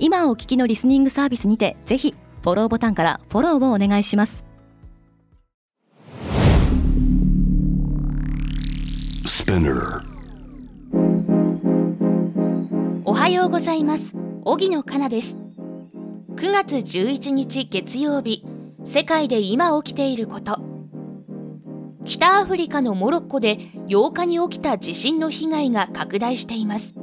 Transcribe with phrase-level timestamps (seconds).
[0.00, 4.44] 今お聞きのリスニングサービスにてぜひフォローボタンからフォローをお願いします。
[13.04, 14.14] おはようございます。
[14.44, 15.36] 荻野かなです。
[16.36, 18.44] 9月11日月曜日
[18.84, 20.60] 世界で今起きていること。
[22.08, 23.58] 北アフリカのモロッコで
[23.88, 26.94] 8日に起きた地震の被害が拡大しています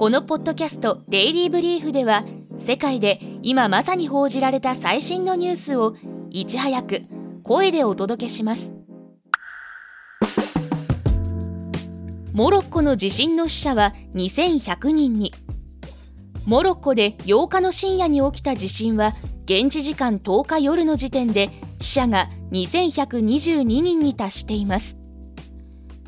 [0.00, 2.24] このポッドキャストデイリーブリーフでは
[2.56, 5.94] 世界で今まさに報じられた最新のニュースを
[6.30, 7.02] いち早く
[7.42, 8.72] 声でお届けします。
[12.32, 15.34] モロッコの地震の死者は2100人に。
[16.46, 19.12] モロッコで8日の深夜に起きた地震は
[19.44, 24.99] 現地時間10日夜の時点で死者が2122人に達しています。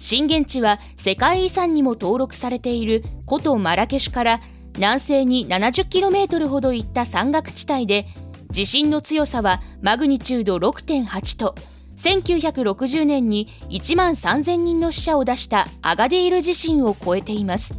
[0.02, 4.40] 震源地は世界遺産にも登録されている古都マラケシュから
[4.74, 8.06] 南西に 70km ほど行った山岳地帯で
[8.50, 11.54] 地震の強さはマグニチュード6.8と
[11.94, 17.72] 1960年に1万3000人の死者を出したアガディール地震を超えています。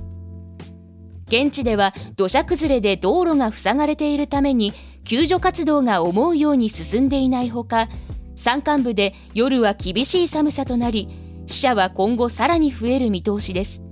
[1.28, 4.72] 現地では土砂崩れで道路が塞がれているために
[5.04, 7.90] 救助活動が思うように進んでいないほか
[8.38, 13.84] 山間部で夜は厳しい寒さとなり死者は今後さらに増える見通しです。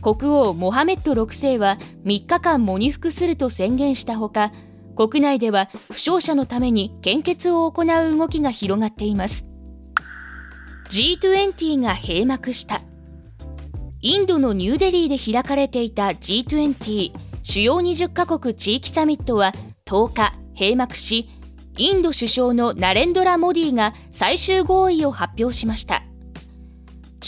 [0.00, 4.52] 国王モハメッド6世は3日間喪に服すると宣言したほか
[4.96, 9.46] 国内では負傷者のために献血を行う動きが広がっています。
[10.90, 12.80] G20 が閉幕した。
[14.00, 17.12] インドのニューデリーで開かれていた G20
[17.42, 19.52] 主要20カ国地域サミットは
[19.86, 21.28] 10日閉幕し
[21.76, 26.07] インド首相のナレンドラ・モディが最終合意を発表しました。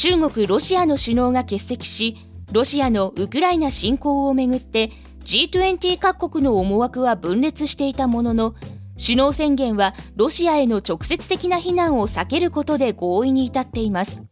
[0.00, 2.16] 中国ロシアの首脳が欠席し
[2.52, 4.92] ロシアのウクライナ侵攻をめぐって
[5.26, 8.54] G20 各国の思惑は分裂していたものの
[8.98, 14.22] 首脳宣言はロシアへの直接的な非難を避けることで合意に至っています。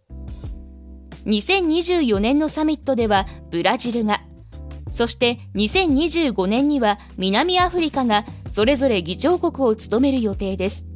[1.27, 4.23] 2024年のサミットではブラジルが
[4.91, 10.87] そして2025年には南アフリカがそれぞれ議長国を務める予定です。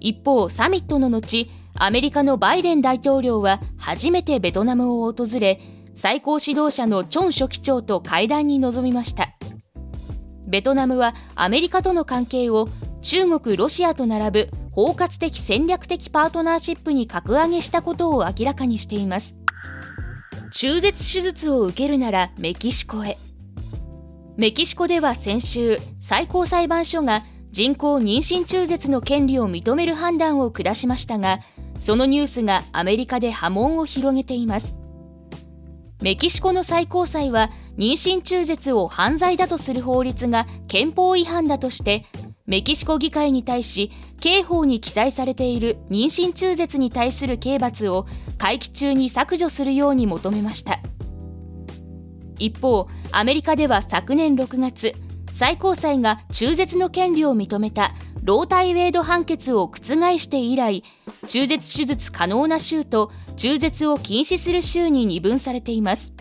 [0.00, 5.60] 一方サミットの後アメリカのバイデン大統領は初めてベトナムを訪れ
[5.94, 9.28] 最高指導者のチョン書記長と会談に臨みました。
[10.46, 12.68] ベトナムはアメリカとの関係を
[13.00, 19.36] 中国ロシアと並ぶ包括的戦略的パートナーシップに格上げしたことを明らかにしています。
[20.52, 23.18] 中絶手術を受けるならメキシコへ。
[24.36, 31.40] メキシコでは先週最高裁判所が人工妊娠中絶の権利を認める判断を下しましたが
[31.82, 34.76] そのニュースがアメリカで波紋を広げています。
[36.00, 42.06] メキシコの最高裁は妊娠中絶を犯罪だとする法律が憲法違反だとして
[42.46, 48.06] メキシコ議会に対し刑法に記載されている妊娠中絶に対する刑罰を
[48.38, 50.78] 会期中に削除するように求めました。
[52.38, 54.94] 一方アメリカでは昨年6月
[55.32, 59.82] 最高裁が中絶の権利を認めたロータイウェイド判決を覆
[60.18, 60.84] して以来
[61.26, 66.12] 中絶手術可能な州と中絶を禁止する州に二分されています。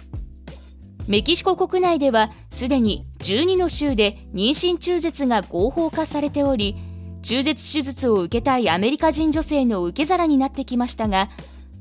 [1.08, 6.76] メキシコ国内ではすでに12の州で妊娠中絶が合法化されており
[7.22, 11.30] 中絶手術を受けたいアメリカ人女性の受け皿になってきましたが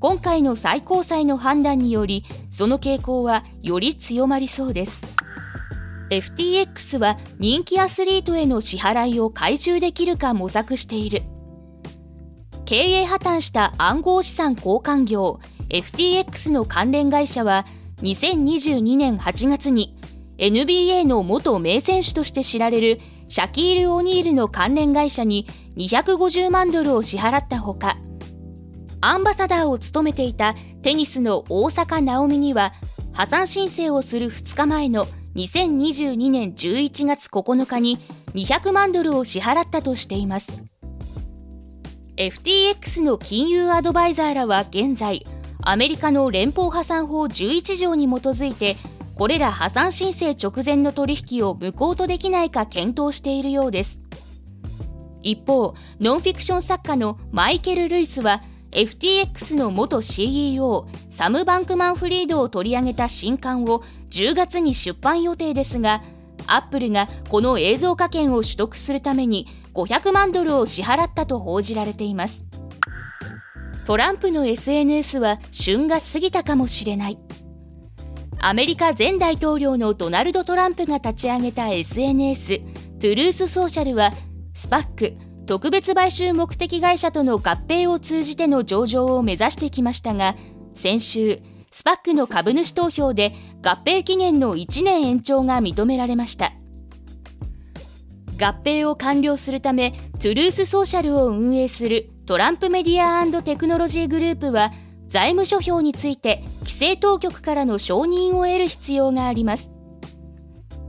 [0.01, 5.20] 今回の最高裁の判断によりその傾向はより強まりそうです。
[6.10, 11.22] FTX は人気アスリートへの支払いを回収できるか模索している。
[12.65, 15.41] 経営破綻した暗号資産交換業
[15.71, 17.66] FTX の関連会社は
[18.03, 19.97] 2022年8月に
[20.39, 25.47] NBA の元名選手として知られるシャキール・オニールの関連会社に
[25.77, 27.98] 250万ドルを支払ったほか
[29.01, 32.72] アンバサダーを務めていたテニスの大坂なおみには
[33.13, 37.98] 破産申請をする2日前の2022年11月9日に
[38.34, 40.62] 200万ドルを支払ったとしています。
[42.16, 45.24] FTX の金融アドバイザーらは現在
[45.62, 48.77] アメリカの連邦破産法11条に基づいて
[49.15, 54.00] これら破産申請直前の取引を無効とできないか検討しているようです。
[55.22, 58.42] 一方ノンフィクション作家のマイケル・ルイスは
[58.72, 66.03] FTX の元 CEO サム・バンクマンフリードを取り上げた新刊を10月に出版予定ですが
[66.47, 72.45] アップルがこの映像化権を取得するために500万ドルを支払ったと報じられています。
[73.87, 77.19] トランプの SNS は旬が過ぎたかもしれない。
[78.41, 82.59] アメリカ前大統領のドナルド・トランプが立ち上げた SNS
[82.99, 84.13] トゥルースソーシャルは
[84.55, 90.37] スパック特別買収目的会社との合併を通じての上場を目指してきましたが
[90.75, 91.41] 先週
[91.73, 96.53] スパックの株主投票で合併期限の1年延長が認められました。
[98.39, 104.71] 合併を完了するためトゥルースソーシャルを運営するトランプメディアテクノロジーグループは
[105.09, 109.69] 財務諸表について規制当局からの承認を得る必要があります。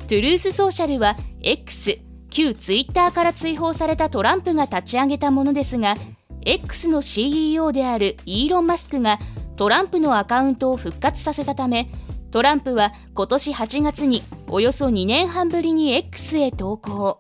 [0.08, 5.95] トゥルースソーシャルは X 旧ツイッターから追放されたトランプが立ち上げたものですが
[6.44, 9.19] X の CEO であるイーロン・マスクが
[9.57, 11.92] トランプのアカウントを復活させたため
[12.31, 17.19] トランプは今年8月におよそ2年半ぶりに X へ投稿。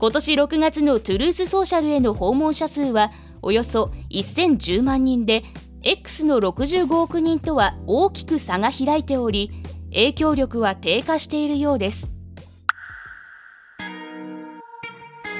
[0.00, 3.10] 今年6月のトゥルースソーシャルへの訪問者数は
[3.42, 5.42] およそ1010万人で
[5.82, 9.50] X の65億人とは大きく差が開いており
[9.90, 12.07] 影響力は低下しているようです。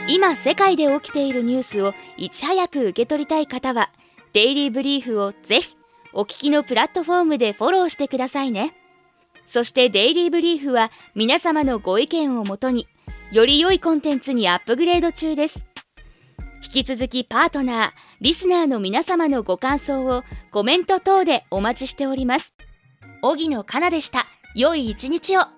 [0.08, 3.90] 今世界で起きているニュースをいち早く受け取りたい方は
[4.32, 5.76] デイリーブリーフをぜひ
[6.14, 8.74] お聞きのプラットフォームでフォローしてくださいね
[9.44, 12.88] そしてデイリーブリーフは皆様のご意見をもとに
[13.32, 15.66] より良いコンテンツにアップグレード中です
[16.64, 17.90] 引き続きパートナー、
[18.20, 22.54] リスナーの皆様のご感想をコメント等でお待ちしております。
[23.22, 24.26] 荻野かなでした。
[24.54, 25.57] 良い一日を。